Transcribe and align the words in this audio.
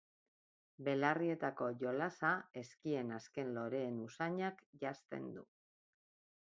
Belarrietako 0.87 1.67
jolasa 1.83 2.31
ezkien 2.63 3.15
azken 3.19 3.53
loreen 3.59 4.01
usainak 4.09 4.69
janzten 4.87 5.31
du. 5.37 5.47